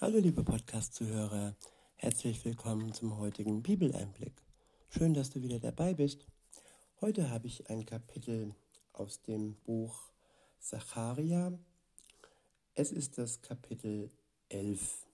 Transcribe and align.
Hallo 0.00 0.18
liebe 0.18 0.42
Podcast-Zuhörer, 0.42 1.54
herzlich 1.94 2.44
willkommen 2.44 2.92
zum 2.92 3.16
heutigen 3.16 3.62
Bibeleinblick. 3.62 4.32
Schön, 4.90 5.14
dass 5.14 5.30
du 5.30 5.40
wieder 5.40 5.60
dabei 5.60 5.94
bist. 5.94 6.26
Heute 7.00 7.30
habe 7.30 7.46
ich 7.46 7.70
ein 7.70 7.86
Kapitel 7.86 8.56
aus 8.92 9.22
dem 9.22 9.54
Buch 9.64 10.10
Zacharia. 10.58 11.56
Es 12.74 12.90
ist 12.90 13.18
das 13.18 13.40
Kapitel 13.40 14.10
11. 14.48 15.06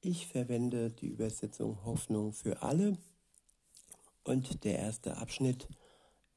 Ich 0.00 0.26
verwende 0.26 0.90
die 0.90 1.08
Übersetzung 1.08 1.84
Hoffnung 1.84 2.32
für 2.32 2.62
alle 2.62 2.96
und 4.24 4.64
der 4.64 4.78
erste 4.78 5.18
Abschnitt 5.18 5.68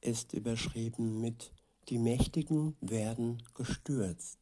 ist 0.02 0.34
überschrieben 0.34 1.22
mit 1.22 1.52
Die 1.88 1.98
Mächtigen 1.98 2.76
werden 2.82 3.42
gestürzt. 3.54 4.38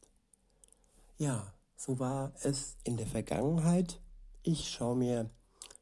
Ja, 1.17 1.53
so 1.83 1.97
war 1.97 2.31
es 2.43 2.77
in 2.83 2.95
der 2.95 3.07
Vergangenheit. 3.07 3.99
Ich 4.43 4.69
schaue 4.69 4.95
mir 4.95 5.31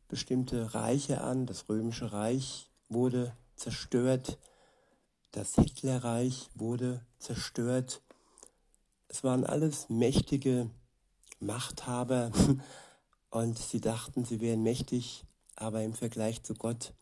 bestimmte 0.08 0.74
Reiche 0.74 1.20
an. 1.20 1.46
Das 1.46 1.68
römische 1.68 2.14
Reich 2.14 2.72
wurde 2.88 3.36
zerstört. 3.58 4.38
Das 5.32 5.56
Hitlerreich 5.56 6.52
wurde 6.56 7.06
zerstört. 7.18 8.02
Es 9.10 9.26
waren 9.26 9.46
alles 9.46 9.90
mächtige 9.90 10.70
Machthaber 11.42 12.32
und 13.30 13.60
sie 13.60 13.82
dachten, 13.82 14.24
sie 14.24 14.40
wären 14.40 14.64
mächtig, 14.64 15.26
aber 15.58 15.84
im 15.84 15.94
Vergleich 15.94 16.44
zu 16.44 16.54
Gott 16.54 16.94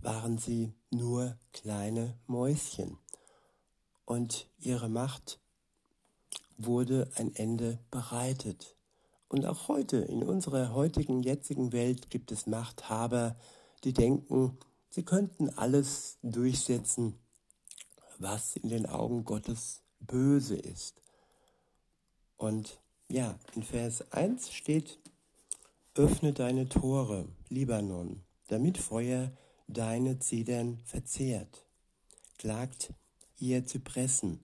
waren 0.00 0.36
sie 0.36 0.74
nur 0.90 1.38
kleine 1.54 2.18
Mäuschen. 2.26 2.98
Und 4.04 4.50
ihre 4.58 4.90
Macht 4.90 5.40
wurde 6.58 7.10
ein 7.14 7.34
Ende 7.34 7.78
bereitet. 7.90 8.76
Und 9.28 9.46
auch 9.46 9.68
heute, 9.68 9.98
in 9.98 10.22
unserer 10.22 10.74
heutigen, 10.74 11.22
jetzigen 11.22 11.72
Welt 11.72 12.10
gibt 12.10 12.32
es 12.32 12.46
Machthaber, 12.46 13.36
die 13.84 13.92
denken, 13.92 14.58
sie 14.90 15.04
könnten 15.04 15.50
alles 15.50 16.18
durchsetzen, 16.22 17.14
was 18.18 18.56
in 18.56 18.68
den 18.68 18.86
Augen 18.86 19.24
Gottes 19.24 19.82
böse 20.00 20.56
ist. 20.56 21.00
Und 22.36 22.80
ja, 23.08 23.38
in 23.54 23.62
Vers 23.62 24.12
1 24.12 24.52
steht, 24.52 24.98
öffne 25.94 26.32
deine 26.32 26.68
Tore, 26.68 27.28
Libanon, 27.48 28.22
damit 28.48 28.78
Feuer 28.78 29.32
deine 29.66 30.18
Zedern 30.18 30.78
verzehrt. 30.84 31.66
Klagt 32.38 32.92
ihr 33.38 33.66
Zypressen, 33.66 34.40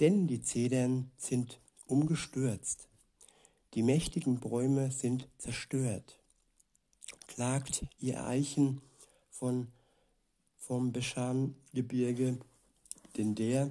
denn 0.00 0.26
die 0.26 0.42
Zedern 0.42 1.10
sind 1.16 1.60
umgestürzt, 1.86 2.88
die 3.74 3.82
mächtigen 3.82 4.40
Bäume 4.40 4.90
sind 4.90 5.28
zerstört. 5.38 6.18
Klagt 7.26 7.84
ihr 7.98 8.24
Eichen 8.24 8.80
von, 9.30 9.68
vom 10.56 10.92
Beschan-Gebirge, 10.92 12.38
denn 13.16 13.34
der 13.34 13.70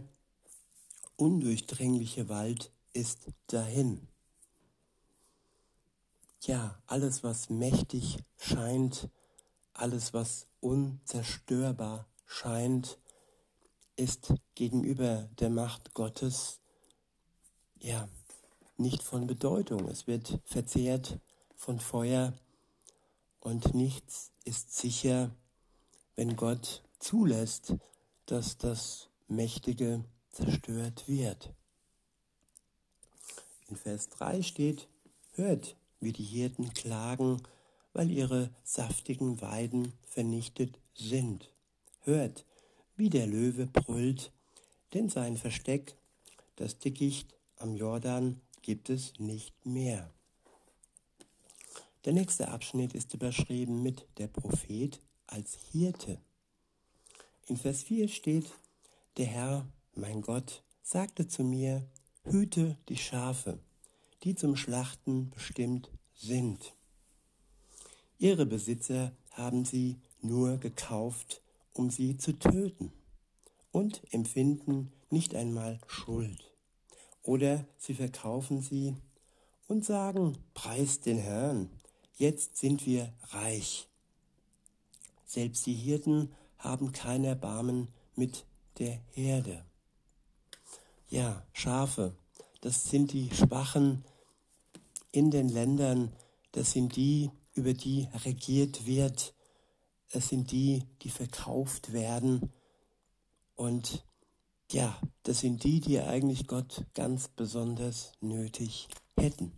undurchdringliche 1.16 2.30
Wald 2.30 2.72
ist 2.94 3.28
dahin. 3.48 4.08
Ja, 6.42 6.82
alles, 6.86 7.24
was 7.24 7.50
mächtig 7.50 8.20
scheint, 8.38 9.10
alles, 9.74 10.14
was 10.14 10.48
unzerstörbar 10.62 12.08
scheint, 12.26 12.98
ist 14.00 14.34
gegenüber 14.56 15.30
der 15.40 15.50
Macht 15.50 15.94
Gottes 15.94 16.62
ja 17.80 18.08
nicht 18.78 19.04
von 19.04 19.28
Bedeutung. 19.28 19.90
Es 19.90 20.08
wird 20.08 20.40
verzehrt 20.46 21.20
von 21.56 21.82
Feuer 21.82 22.34
und 23.42 23.74
nichts 23.74 24.32
ist 24.46 24.76
sicher, 24.76 25.32
wenn 26.16 26.38
Gott 26.38 26.82
zulässt, 27.00 27.76
dass 28.26 28.58
das 28.58 29.10
Mächtige 29.28 30.06
zerstört 30.32 31.08
wird. 31.08 31.54
In 33.68 33.76
Vers 33.76 34.10
3 34.10 34.42
steht, 34.42 34.88
hört, 35.34 35.76
wie 36.00 36.14
die 36.14 36.24
Hirten 36.24 36.74
klagen, 36.74 37.42
weil 37.92 38.10
ihre 38.10 38.50
saftigen 38.64 39.42
Weiden 39.42 39.94
vernichtet 40.04 40.80
sind. 40.96 41.52
Hört, 42.02 42.46
wie 43.00 43.10
der 43.10 43.28
Löwe 43.28 43.66
brüllt, 43.66 44.34
denn 44.94 45.08
sein 45.08 45.38
Versteck, 45.38 45.96
das 46.58 46.80
Dickicht 46.80 47.34
am 47.56 47.78
Jordan, 47.78 48.42
gibt 48.62 48.90
es 48.90 49.14
nicht 49.18 49.66
mehr. 49.66 50.12
Der 52.04 52.12
nächste 52.12 52.50
Abschnitt 52.50 52.94
ist 52.94 53.14
überschrieben 53.14 53.82
mit 53.82 54.06
der 54.18 54.28
Prophet 54.28 55.02
als 55.28 55.58
Hirte. 55.72 56.20
In 57.48 57.56
Vers 57.56 57.84
4 57.84 58.10
steht, 58.10 58.52
der 59.16 59.28
Herr, 59.28 59.66
mein 59.96 60.22
Gott, 60.22 60.64
sagte 60.82 61.26
zu 61.26 61.44
mir, 61.46 61.88
hüte 62.26 62.78
die 62.90 62.98
Schafe, 62.98 63.60
die 64.24 64.36
zum 64.36 64.58
Schlachten 64.58 65.30
bestimmt 65.30 65.90
sind. 66.16 66.76
Ihre 68.18 68.46
Besitzer 68.46 69.16
haben 69.32 69.64
sie 69.64 70.02
nur 70.22 70.58
gekauft, 70.58 71.42
um 71.80 71.90
sie 71.90 72.18
zu 72.18 72.38
töten 72.38 72.92
und 73.72 74.02
empfinden 74.12 74.92
nicht 75.10 75.34
einmal 75.34 75.80
Schuld. 75.88 76.52
Oder 77.24 77.66
sie 77.78 77.94
verkaufen 77.94 78.62
sie 78.62 78.98
und 79.70 79.86
sagen, 79.86 80.38
preis 80.54 81.00
den 81.00 81.18
Herrn, 81.18 81.70
jetzt 82.18 82.58
sind 82.58 82.86
wir 82.86 83.14
reich. 83.30 83.88
Selbst 85.26 85.66
die 85.68 85.74
Hirten 85.74 86.34
haben 86.58 86.92
kein 86.92 87.24
Erbarmen 87.24 87.88
mit 88.14 88.44
der 88.78 89.00
Herde. 89.12 89.64
Ja, 91.08 91.46
Schafe, 91.54 92.14
das 92.60 92.90
sind 92.90 93.14
die 93.14 93.30
Schwachen 93.34 94.04
in 95.14 95.32
den 95.32 95.48
Ländern, 95.48 96.12
das 96.52 96.74
sind 96.74 96.98
die, 96.98 97.32
über 97.54 97.74
die 97.74 98.10
regiert 98.26 98.86
wird, 98.86 99.34
es 100.12 100.30
sind 100.30 100.52
die, 100.52 100.84
die 101.02 101.10
verkauft 101.10 101.94
werden. 101.94 102.52
Und 103.56 104.04
ja, 104.72 105.00
das 105.24 105.40
sind 105.40 105.64
die, 105.64 105.80
die 105.80 106.00
eigentlich 106.00 106.48
Gott 106.48 106.86
ganz 106.94 107.28
besonders 107.28 108.12
nötig 108.22 108.88
hätten. 109.18 109.52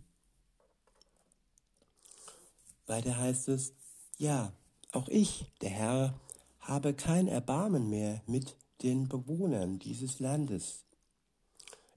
Weiter 2.86 3.16
heißt 3.16 3.48
es, 3.48 3.72
ja, 4.18 4.52
auch 4.92 5.08
ich, 5.08 5.46
der 5.60 5.70
Herr, 5.70 6.20
habe 6.60 6.94
kein 6.94 7.28
Erbarmen 7.28 7.88
mehr 7.88 8.22
mit 8.26 8.56
den 8.82 9.08
Bewohnern 9.08 9.78
dieses 9.78 10.20
Landes. 10.20 10.84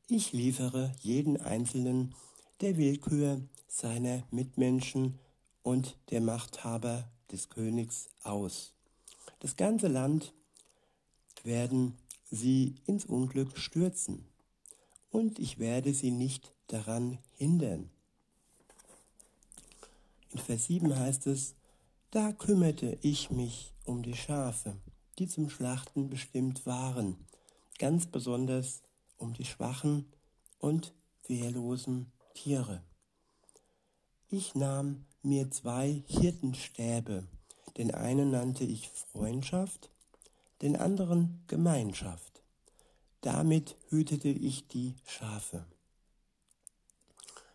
Ich 0.08 0.34
liefere 0.34 0.92
jeden 1.02 1.42
Einzelnen 1.42 2.16
der 2.62 2.78
Willkür 2.78 3.42
seiner 3.68 4.24
Mitmenschen 4.32 5.20
und 5.66 5.98
der 6.12 6.22
Machthaber 6.22 7.10
des 7.32 7.50
Königs 7.50 8.08
aus. 8.24 8.72
Das 9.40 9.56
ganze 9.56 9.88
Land 9.88 10.32
werden 11.44 11.98
sie 12.30 12.76
ins 12.86 13.06
Unglück 13.06 13.58
stürzen, 13.58 14.26
und 15.10 15.40
ich 15.40 15.58
werde 15.58 15.92
sie 15.94 16.12
nicht 16.12 16.54
daran 16.68 17.18
hindern. 17.32 17.90
In 20.30 20.40
Vers 20.40 20.66
7 20.66 20.96
heißt 20.96 21.26
es, 21.28 21.56
da 22.12 22.32
kümmerte 22.32 23.00
ich 23.02 23.32
mich 23.32 23.74
um 23.86 24.04
die 24.04 24.16
Schafe, 24.16 24.76
die 25.18 25.28
zum 25.28 25.50
Schlachten 25.50 26.10
bestimmt 26.10 26.68
waren, 26.68 27.16
ganz 27.80 28.06
besonders 28.06 28.84
um 29.18 29.34
die 29.34 29.46
schwachen 29.46 30.06
und 30.60 30.94
wehrlosen 31.28 32.12
Tiere. 32.36 32.84
Ich 34.38 34.54
nahm 34.54 35.06
mir 35.24 35.50
zwei 35.50 36.04
Hirtenstäbe, 36.08 37.26
den 37.78 37.94
einen 37.94 38.32
nannte 38.32 38.66
ich 38.66 38.90
Freundschaft, 38.90 39.90
den 40.62 40.76
anderen 40.76 41.42
Gemeinschaft. 41.48 42.44
Damit 43.22 43.78
hütete 43.88 44.28
ich 44.28 44.68
die 44.68 44.98
Schafe. 45.06 45.66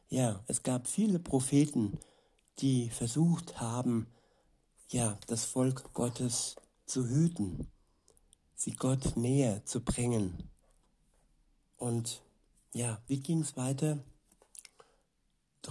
Ja, 0.09 0.43
es 0.47 0.63
gab 0.63 0.89
viele 0.89 1.19
Propheten, 1.19 1.99
die 2.61 2.89
versucht 2.89 3.61
haben, 3.61 4.07
ja, 4.89 5.19
das 5.27 5.45
Volk 5.45 5.93
Gottes 5.93 6.57
zu 6.87 7.07
hüten, 7.07 7.71
sie 8.55 8.73
Gott 8.73 9.19
näher 9.19 9.67
zu 9.67 9.85
bringen. 9.85 10.49
Und 11.77 12.23
ja, 12.73 13.03
wie 13.07 13.21
ging's 13.21 13.59
weiter? 13.59 14.03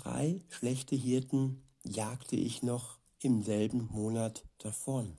Drei 0.02 0.42
schlechte 0.48 0.96
Hirten 0.96 1.62
jagte 1.84 2.38
ich 2.38 2.64
noch 2.64 3.00
im 3.20 3.44
selben 3.44 3.90
Monat 3.92 4.46
davon. 4.60 5.18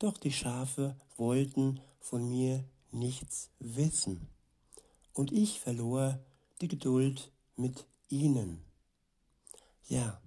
Doch 0.00 0.18
die 0.18 0.32
Schafe 0.32 0.96
wollten 1.16 1.80
von 2.00 2.28
mir 2.28 2.64
nichts 2.90 3.50
wissen, 3.60 4.28
und 5.12 5.30
ich 5.30 5.60
verlor 5.60 6.18
die 6.60 6.66
Geduld 6.66 7.30
mit 7.54 7.86
ihnen. 8.08 8.64
ja, 9.84 10.20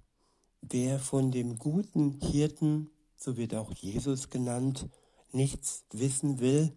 wer 0.61 0.97
von 0.97 1.31
dem 1.33 1.59
guten 1.59 2.13
Hirten, 2.21 2.89
so 3.17 3.35
wird 3.35 3.53
auch 3.53 3.73
Jesus 3.73 4.29
genannt, 4.29 4.87
nichts 5.33 5.83
wissen 5.91 6.39
will, 6.39 6.71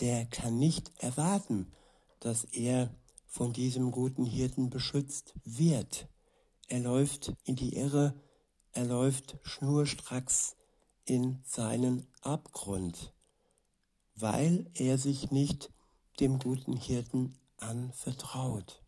der 0.00 0.24
kann 0.24 0.58
nicht 0.58 0.90
erwarten, 1.02 1.70
dass 2.18 2.44
er 2.44 2.88
von 3.28 3.52
diesem 3.52 3.92
guten 3.92 4.24
Hirten 4.24 4.70
beschützt 4.70 5.34
wird. 5.44 6.08
Er 6.66 6.80
läuft 6.80 7.34
in 7.44 7.54
die 7.54 7.76
Irre, 7.76 8.20
er 8.72 8.86
läuft 8.86 9.38
schnurstracks 9.42 10.56
in 11.04 11.40
seinen 11.44 12.06
Abgrund, 12.20 13.14
weil 14.14 14.70
er 14.74 14.98
sich 14.98 15.30
nicht 15.30 15.70
dem 16.20 16.38
guten 16.38 16.76
Hirten 16.76 17.38
anvertraut. 17.58 18.82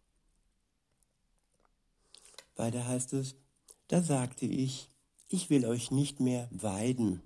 Weiter 2.56 2.86
heißt 2.86 3.12
es, 3.12 3.36
da 3.88 4.02
sagte 4.02 4.46
ich, 4.46 4.90
ich 5.28 5.48
will 5.48 5.64
euch 5.64 5.90
nicht 5.90 6.20
mehr 6.20 6.48
weiden. 6.50 7.22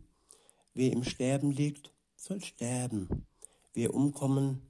Wer 0.75 0.93
im 0.93 1.05
Sterben 1.05 1.51
liegt, 1.51 1.93
soll 2.17 2.43
sterben. 2.43 3.27
Wer 3.73 3.95
umkommen, 3.95 4.63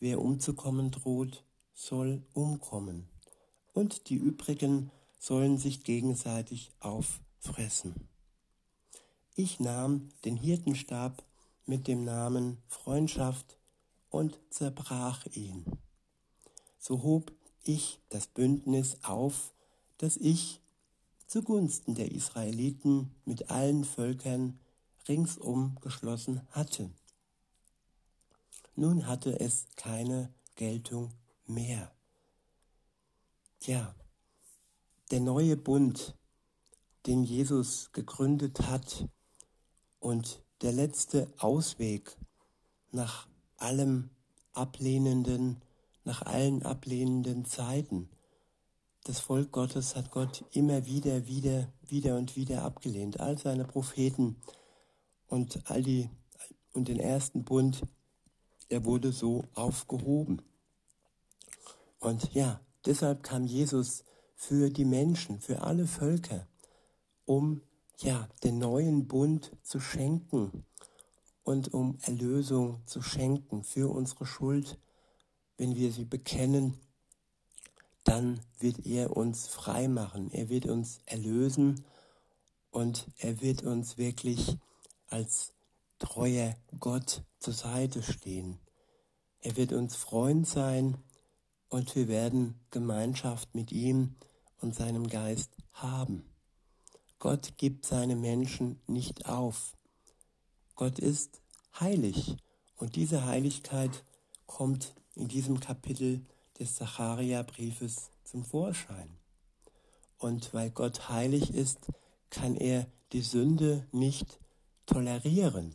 wer 0.00 0.20
umzukommen 0.20 0.90
droht, 0.90 1.44
soll 1.74 2.22
umkommen. 2.32 3.08
Und 3.72 4.08
die 4.08 4.14
übrigen 4.14 4.90
sollen 5.18 5.58
sich 5.58 5.84
gegenseitig 5.84 6.70
auffressen. 6.80 8.08
Ich 9.34 9.58
nahm 9.58 10.10
den 10.24 10.36
Hirtenstab 10.36 11.24
mit 11.66 11.88
dem 11.88 12.04
Namen 12.04 12.62
Freundschaft 12.68 13.58
und 14.10 14.38
zerbrach 14.50 15.26
ihn. 15.26 15.64
So 16.78 17.02
hob 17.02 17.32
ich 17.64 17.98
das 18.10 18.28
Bündnis 18.28 18.98
auf, 19.02 19.52
das 19.98 20.16
ich 20.16 20.60
zugunsten 21.26 21.94
der 21.94 22.12
Israeliten 22.12 23.10
mit 23.24 23.50
allen 23.50 23.84
Völkern 23.84 24.60
ringsum 25.08 25.76
geschlossen 25.80 26.42
hatte. 26.50 26.90
Nun 28.76 29.06
hatte 29.06 29.40
es 29.40 29.66
keine 29.76 30.32
Geltung 30.54 31.10
mehr. 31.46 31.92
Tja, 33.60 33.94
der 35.10 35.20
neue 35.20 35.56
Bund, 35.56 36.16
den 37.06 37.24
Jesus 37.24 37.92
gegründet 37.92 38.60
hat 38.62 39.08
und 40.00 40.42
der 40.62 40.72
letzte 40.72 41.32
Ausweg 41.38 42.16
nach 42.92 43.28
allem 43.56 44.10
ablehnenden, 44.52 45.62
nach 46.04 46.22
allen 46.22 46.62
ablehnenden 46.62 47.44
Zeiten. 47.44 48.08
Das 49.04 49.20
Volk 49.20 49.52
Gottes 49.52 49.96
hat 49.96 50.10
Gott 50.10 50.44
immer 50.52 50.86
wieder, 50.86 51.26
wieder, 51.26 51.72
wieder 51.82 52.16
und 52.16 52.36
wieder 52.36 52.62
abgelehnt. 52.62 53.20
All 53.20 53.36
seine 53.36 53.64
Propheten 53.64 54.36
und 55.26 55.70
all 55.70 55.82
die 55.82 56.08
und 56.72 56.88
den 56.88 56.98
ersten 56.98 57.44
Bund, 57.44 57.82
er 58.68 58.84
wurde 58.84 59.12
so 59.12 59.44
aufgehoben. 59.54 60.42
Und 62.04 62.34
ja, 62.34 62.60
deshalb 62.84 63.22
kam 63.22 63.46
Jesus 63.46 64.04
für 64.36 64.68
die 64.68 64.84
Menschen, 64.84 65.40
für 65.40 65.62
alle 65.62 65.86
Völker, 65.86 66.46
um 67.24 67.62
ja 67.96 68.28
den 68.42 68.58
neuen 68.58 69.08
Bund 69.08 69.52
zu 69.62 69.80
schenken 69.80 70.66
und 71.44 71.72
um 71.72 71.96
Erlösung 72.02 72.82
zu 72.84 73.00
schenken 73.00 73.62
für 73.62 73.90
unsere 73.90 74.26
Schuld. 74.26 74.78
Wenn 75.56 75.76
wir 75.76 75.92
sie 75.92 76.04
bekennen, 76.04 76.78
dann 78.04 78.38
wird 78.58 78.84
er 78.84 79.16
uns 79.16 79.46
frei 79.46 79.88
machen, 79.88 80.30
er 80.30 80.50
wird 80.50 80.66
uns 80.66 80.98
erlösen 81.06 81.86
und 82.70 83.06
er 83.16 83.40
wird 83.40 83.62
uns 83.62 83.96
wirklich 83.96 84.58
als 85.06 85.54
treuer 85.98 86.54
Gott 86.78 87.22
zur 87.38 87.54
Seite 87.54 88.02
stehen. 88.02 88.58
Er 89.40 89.56
wird 89.56 89.72
uns 89.72 89.96
Freund 89.96 90.46
sein 90.46 90.98
und 91.74 91.96
wir 91.96 92.06
werden 92.06 92.54
Gemeinschaft 92.70 93.52
mit 93.52 93.72
ihm 93.72 94.14
und 94.60 94.76
seinem 94.76 95.08
Geist 95.08 95.56
haben. 95.72 96.22
Gott 97.18 97.54
gibt 97.56 97.84
seine 97.84 98.14
Menschen 98.14 98.78
nicht 98.86 99.26
auf. 99.26 99.76
Gott 100.76 101.00
ist 101.00 101.42
heilig 101.80 102.36
und 102.76 102.94
diese 102.94 103.24
Heiligkeit 103.24 104.04
kommt 104.46 104.94
in 105.16 105.26
diesem 105.26 105.58
Kapitel 105.58 106.24
des 106.60 106.76
Zacharia-Briefes 106.76 108.08
zum 108.22 108.44
Vorschein. 108.44 109.10
Und 110.18 110.54
weil 110.54 110.70
Gott 110.70 111.08
heilig 111.08 111.52
ist, 111.52 111.88
kann 112.30 112.54
er 112.54 112.86
die 113.10 113.22
Sünde 113.22 113.88
nicht 113.90 114.38
tolerieren. 114.86 115.74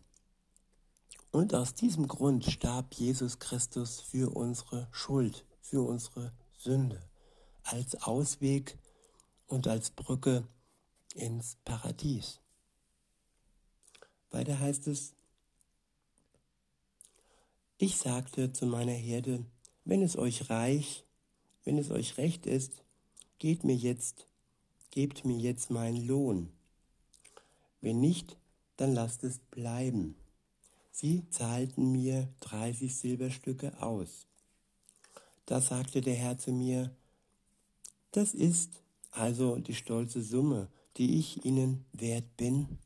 Und 1.32 1.54
aus 1.54 1.74
diesem 1.74 2.08
Grund 2.08 2.46
starb 2.46 2.94
Jesus 2.94 3.40
Christus 3.40 4.00
für 4.00 4.34
unsere 4.34 4.88
Schuld, 4.94 5.44
für 5.70 5.84
unsere 5.84 6.34
Sünde, 6.58 7.00
als 7.62 7.96
Ausweg 8.02 8.80
und 9.46 9.68
als 9.68 9.92
Brücke 9.92 10.48
ins 11.14 11.58
Paradies. 11.64 12.40
Weiter 14.32 14.60
heißt 14.60 14.88
es, 14.88 15.14
ich 17.78 17.98
sagte 17.98 18.52
zu 18.52 18.66
meiner 18.66 18.94
Herde, 18.94 19.46
wenn 19.86 20.02
es 20.02 20.18
euch 20.18 20.50
reich, 20.50 21.06
wenn 21.64 21.78
es 21.78 21.92
euch 21.92 22.18
recht 22.18 22.48
ist, 22.48 22.84
geht 23.38 23.64
mir 23.64 23.76
jetzt, 23.76 24.28
gebt 24.90 25.24
mir 25.24 25.38
jetzt 25.38 25.70
meinen 25.70 26.08
Lohn. 26.08 26.52
Wenn 27.80 28.00
nicht, 28.00 28.38
dann 28.76 28.94
lasst 28.94 29.24
es 29.24 29.38
bleiben. 29.38 30.16
Sie 30.92 31.30
zahlten 31.30 31.92
mir 31.92 32.28
30 32.40 32.96
Silberstücke 32.96 33.82
aus. 33.82 34.29
Da 35.50 35.62
sagte 35.62 36.02
der 36.02 36.14
Herr 36.14 36.38
zu 36.38 36.52
mir, 36.52 36.96
das 38.12 38.36
ist 38.36 38.84
also 39.10 39.56
die 39.56 39.74
stolze 39.74 40.22
Summe, 40.22 40.70
die 40.96 41.18
ich 41.18 41.44
ihnen 41.44 41.86
wert 41.92 42.38
bin. 42.38 42.78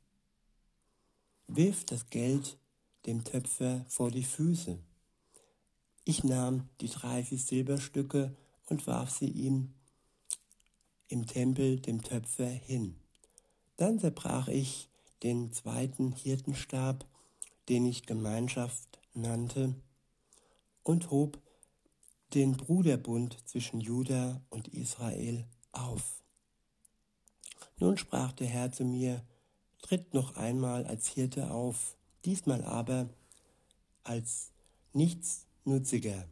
Wirf 1.48 1.83
das 1.83 2.10
Geld 2.10 2.57
dem 3.06 3.25
Töpfer 3.25 3.86
vor 3.89 4.12
die 4.12 4.24
Füße. 4.24 4.80
Ich 6.06 6.24
nahm 6.24 6.69
die 6.80 6.88
30 6.88 7.44
Silberstücke 7.44 8.33
und 8.68 8.88
warf 8.88 9.09
sie 9.09 9.27
ihm 9.30 9.74
im 11.09 11.27
Tempel 11.27 11.81
dem 11.81 12.01
Töpfer 12.01 12.48
hin. 12.48 12.95
Dann 13.76 13.99
zerbrach 13.99 14.47
ich 14.47 14.87
den 15.21 15.52
zweiten 15.52 16.14
Hirtenstab, 16.14 17.06
den 17.68 17.85
ich 17.85 18.06
Gemeinschaft 18.06 19.02
nannte, 19.14 19.76
und 20.83 21.11
hob 21.11 21.43
den 22.33 22.57
Bruderbund 22.57 23.37
zwischen 23.45 23.80
Juda 23.80 24.42
und 24.49 24.68
Israel 24.69 25.45
auf. 25.71 26.23
Nun 27.78 27.97
sprach 27.97 28.31
der 28.33 28.47
Herr 28.47 28.71
zu 28.71 28.85
mir, 28.85 29.23
tritt 29.81 30.13
noch 30.13 30.35
einmal 30.35 30.85
als 30.85 31.07
Hirte 31.07 31.52
auf, 31.52 31.95
diesmal 32.25 32.63
aber 32.63 33.09
als 34.04 34.52
nichtsnutziger, 34.94 36.28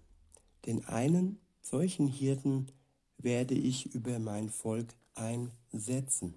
denn 0.66 0.86
einen 0.86 1.40
solchen 1.62 2.08
Hirten 2.08 2.72
werde 3.18 3.54
ich 3.54 3.94
über 3.94 4.20
mein 4.20 4.50
Volk 4.50 4.96
einsetzen. 5.14 6.36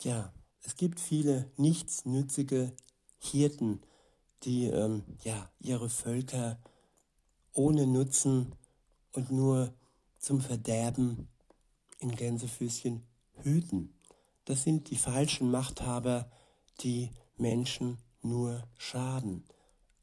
Ja, 0.00 0.32
es 0.62 0.76
gibt 0.76 1.00
viele 1.00 1.50
nichtsnützige 1.56 2.72
Hirten, 3.18 3.80
die 4.44 4.66
ähm, 4.66 5.02
ja, 5.24 5.50
ihre 5.58 5.88
Völker 5.90 6.58
ohne 7.52 7.86
Nutzen 7.86 8.54
und 9.12 9.30
nur 9.30 9.72
zum 10.18 10.40
Verderben 10.40 11.28
in 11.98 12.14
Gänsefüßchen 12.14 13.02
hüten. 13.42 13.94
Das 14.44 14.62
sind 14.62 14.90
die 14.90 14.96
falschen 14.96 15.50
Machthaber, 15.50 16.30
die 16.80 17.10
Menschen 17.36 17.98
nur 18.22 18.62
schaden. 18.76 19.44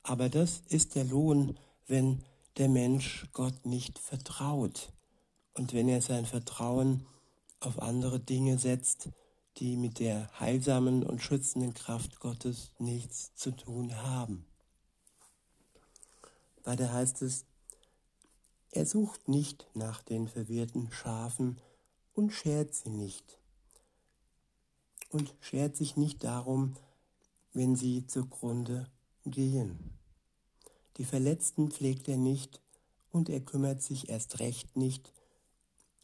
Aber 0.03 0.29
das 0.29 0.61
ist 0.69 0.95
der 0.95 1.05
Lohn, 1.05 1.57
wenn 1.87 2.23
der 2.57 2.69
Mensch 2.69 3.27
Gott 3.33 3.65
nicht 3.65 3.99
vertraut 3.99 4.93
und 5.53 5.73
wenn 5.73 5.87
er 5.87 6.01
sein 6.01 6.25
Vertrauen 6.25 7.05
auf 7.59 7.81
andere 7.81 8.19
Dinge 8.19 8.57
setzt, 8.57 9.09
die 9.57 9.77
mit 9.77 9.99
der 9.99 10.29
heilsamen 10.39 11.03
und 11.03 11.21
schützenden 11.21 11.73
Kraft 11.73 12.19
Gottes 12.19 12.71
nichts 12.77 13.33
zu 13.35 13.51
tun 13.51 13.95
haben. 14.03 14.45
Weiter 16.65 16.91
heißt 16.91 17.22
es, 17.22 17.45
er 18.72 18.86
sucht 18.86 19.29
nicht 19.29 19.69
nach 19.74 20.01
den 20.01 20.27
verwirrten 20.27 20.91
Schafen 20.91 21.62
und 22.13 22.34
schert 22.34 22.74
sie 22.74 22.89
nicht. 22.89 23.39
Und 25.10 25.34
schert 25.39 25.77
sich 25.77 25.95
nicht 25.95 26.24
darum, 26.24 26.75
wenn 27.53 27.75
sie 27.75 28.05
zugrunde 28.07 28.89
gehen. 29.25 29.98
Die 30.98 31.05
Verletzten 31.05 31.72
pflegt 31.72 32.07
er 32.07 32.17
nicht 32.17 32.62
und 33.12 33.29
er 33.29 33.39
kümmert 33.39 33.81
sich 33.81 34.10
erst 34.10 34.39
recht 34.39 34.75
nicht 34.75 35.13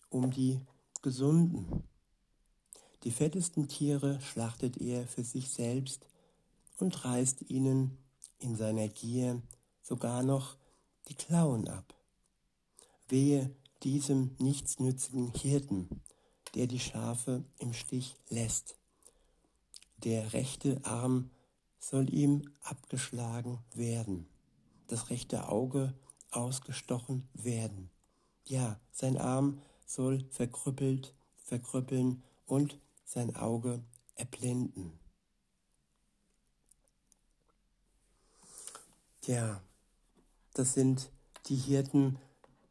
um 0.10 0.32
die 0.32 0.62
gesunden. 1.02 1.84
Die 3.04 3.12
fettesten 3.12 3.68
Tiere 3.68 4.22
schlachtet 4.22 4.78
er 4.78 5.08
für 5.08 5.24
sich 5.24 5.50
selbst 5.50 6.06
und 6.78 7.04
reißt 7.04 7.50
ihnen 7.50 7.98
in 8.40 8.56
seiner 8.56 8.88
Gier 8.88 9.42
sogar 9.82 10.24
noch 10.24 10.58
die 11.08 11.16
Klauen 11.16 11.68
ab. 11.68 11.94
Wehe 13.08 13.54
diesem 13.84 14.36
nichtsnützigen 14.40 15.34
Hirten, 15.34 16.02
der 16.56 16.68
die 16.68 16.80
Schafe 16.80 17.44
im 17.58 17.74
Stich 17.74 18.16
lässt. 18.30 18.76
Der 19.98 20.34
rechte 20.34 20.80
Arm 20.84 21.30
soll 21.80 22.14
ihm 22.14 22.44
abgeschlagen 22.62 23.60
werden, 23.74 24.28
das 24.88 25.10
rechte 25.10 25.50
Auge 25.50 25.94
ausgestochen 26.30 27.28
werden. 27.34 27.90
Ja, 28.46 28.80
sein 28.92 29.18
Arm 29.18 29.62
soll 29.86 30.26
verkrüppelt, 30.30 31.14
verkrüppeln 31.38 32.24
und 32.46 32.80
sein 33.04 33.36
Auge 33.36 33.84
erblenden. 34.16 35.00
Ja, 39.26 39.62
das 40.54 40.74
sind 40.74 41.12
die 41.48 41.56
Hirten, 41.56 42.18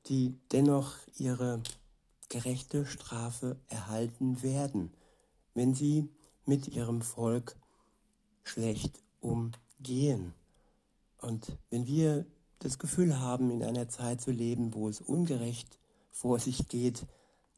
die 0.06 0.38
dennoch 0.52 0.94
ihre 1.16 1.62
gerechte 2.28 2.87
Strafe 2.87 3.56
erhalten 3.68 4.42
werden, 4.42 4.92
wenn 5.54 5.75
sie 5.75 6.08
mit 6.46 6.68
ihrem 6.68 7.02
Volk 7.02 7.56
schlecht 8.44 9.02
umgehen. 9.20 10.34
Und 11.18 11.58
wenn 11.70 11.87
wir 11.87 12.26
das 12.60 12.78
Gefühl 12.78 13.18
haben, 13.18 13.50
in 13.50 13.62
einer 13.62 13.88
Zeit 13.88 14.20
zu 14.20 14.30
leben, 14.30 14.75
wo 14.75 14.88
es 14.88 15.00
ungerecht 15.00 15.78
vor 16.10 16.38
sich 16.38 16.68
geht, 16.68 17.06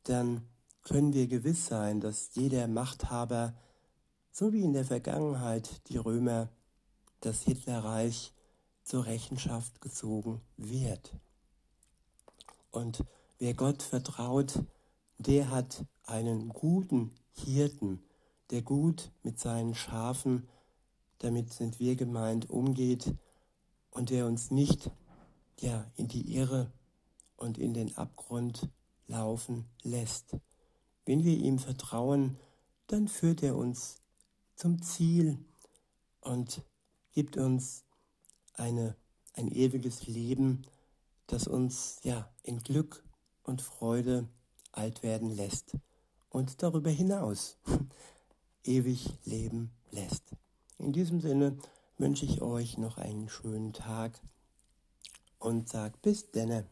dann 0.05 0.43
können 0.83 1.12
wir 1.12 1.26
gewiss 1.26 1.67
sein, 1.67 2.00
dass 2.00 2.35
jeder 2.35 2.67
Machthaber, 2.67 3.55
so 4.33 4.52
wie 4.52 4.62
in 4.62 4.73
der 4.73 4.85
Vergangenheit 4.85 5.88
die 5.88 5.97
Römer, 5.97 6.49
das 7.21 7.43
Hitlerreich 7.43 8.33
zur 8.83 9.07
Rechenschaft 9.07 9.81
gezogen 9.81 10.41
wird. 10.57 11.17
Und 12.71 13.05
wer 13.39 13.55
Gott 13.55 13.83
vertraut, 13.83 14.65
der 15.19 15.51
hat 15.51 15.85
einen 16.05 16.49
guten 16.49 17.15
Hirten, 17.33 18.03
der 18.51 18.62
gut 18.62 19.12
mit 19.23 19.39
seinen 19.39 19.75
Schafen, 19.75 20.49
damit 21.19 21.53
sind 21.53 21.79
wir 21.79 21.97
gemeint, 21.97 22.51
umgeht 22.51 23.15
und 23.91 24.11
der 24.11 24.27
uns 24.27 24.51
nicht 24.51 24.91
ja, 25.61 25.91
in 25.97 26.09
die 26.09 26.35
Irre 26.35 26.73
und 27.37 27.59
in 27.59 27.75
den 27.75 27.97
Abgrund 27.97 28.69
laufen 29.07 29.67
lässt. 29.83 30.37
Wenn 31.05 31.25
wir 31.25 31.37
ihm 31.37 31.59
vertrauen, 31.59 32.39
dann 32.87 33.09
führt 33.09 33.43
er 33.43 33.57
uns 33.57 34.03
zum 34.57 34.83
Ziel 34.83 35.39
und 36.21 36.62
gibt 37.12 37.37
uns 37.37 37.85
eine, 38.54 38.97
ein 39.35 39.49
ewiges 39.49 40.06
Leben, 40.06 40.62
das 41.26 41.47
uns 41.47 42.00
ja 42.02 42.28
in 42.42 42.59
Glück 42.59 43.04
und 43.42 43.62
Freude 43.62 44.28
alt 44.73 45.02
werden 45.02 45.30
lässt 45.30 45.76
und 46.30 46.62
darüber 46.62 46.90
hinaus 46.90 47.59
ewig 48.64 49.18
leben 49.25 49.71
lässt. 49.90 50.37
In 50.78 50.92
diesem 50.92 51.21
Sinne 51.21 51.59
wünsche 51.99 52.25
ich 52.25 52.42
euch 52.42 52.78
noch 52.78 52.99
einen 52.99 53.28
schönen 53.28 53.73
Tag 53.73 54.21
und 55.38 55.68
sag 55.68 56.00
bis 56.02 56.30
denne. 56.30 56.66